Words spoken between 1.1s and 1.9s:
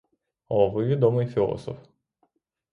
філософ.